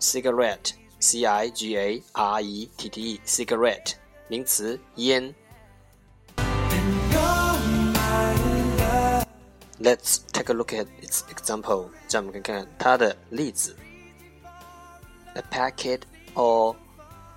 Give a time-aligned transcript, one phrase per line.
[0.00, 3.94] cigarette, c i g a r e t t e, cigarette
[4.28, 5.34] 名词烟。
[6.38, 7.58] Oh,
[7.94, 8.34] my
[8.78, 9.26] love.
[9.78, 11.90] Let's take a look at its example.
[12.08, 13.76] 让我们看看它的例子。
[15.34, 16.00] A packet
[16.34, 16.76] or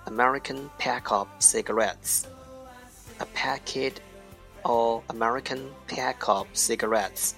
[0.05, 2.23] American pack of cigarettes.
[3.19, 3.95] A packet
[4.63, 7.33] or American pack of cigarettes.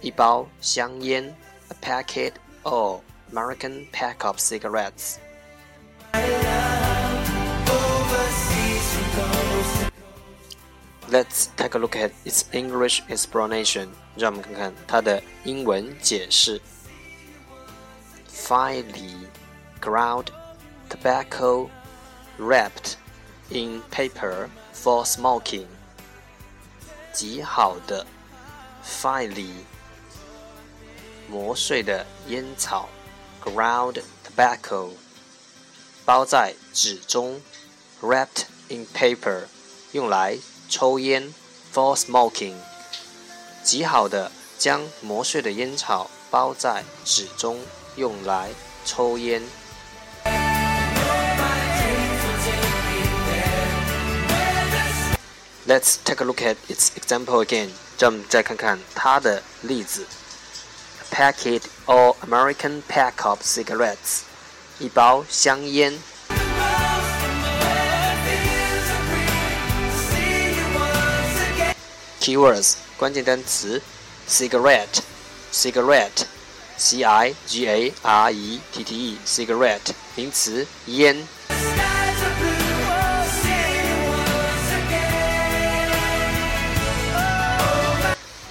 [0.00, 1.34] 一包香烟。
[1.68, 2.32] A packet
[2.64, 5.18] or American pack of cigarettes.
[7.68, 9.90] Overseas from coast to
[11.10, 13.88] Let's take a look at its English explanation.
[14.16, 16.60] 让我们看看它的英文解释。
[18.28, 19.28] Finely
[19.80, 20.26] ground
[20.88, 21.68] tobacco
[22.38, 22.96] wrapped
[23.50, 25.66] in paper for smoking.
[27.12, 28.06] 极好的
[28.84, 29.50] finely
[31.28, 32.88] 磨碎的烟草
[33.44, 34.90] ground tobacco
[36.04, 37.40] 包在纸中
[38.00, 39.44] wrapped in paper
[39.92, 41.34] 用来抽烟
[41.72, 42.54] for smoking
[43.62, 47.60] 极好的将磨碎的烟草包在纸中
[47.96, 48.50] 用来
[48.84, 49.42] 抽烟。
[55.70, 57.68] Let's take a look at its example again.
[57.96, 60.04] 让我们再看看它的例子。
[61.04, 64.22] A packet or American pack of cigarettes.
[64.78, 65.98] 一包香烟。
[72.20, 73.80] Keywords 关键单词
[74.28, 75.00] cigarette
[75.52, 76.26] cigarette
[76.76, 81.26] c i g a r e t t e cigarette 名词烟。